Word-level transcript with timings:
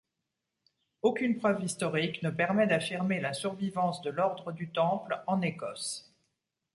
Aucune 1.03 1.37
preuve 1.37 1.63
historique 1.63 2.23
ne 2.23 2.31
permet 2.31 2.65
d'affirmer 2.65 3.19
la 3.21 3.33
survivance 3.33 4.01
de 4.01 4.09
l'ordre 4.09 4.51
du 4.51 4.71
Temple 4.71 5.21
en 5.27 5.43
Écosse. 5.43 6.11